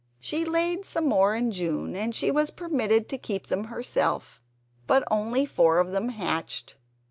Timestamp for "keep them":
3.19-3.65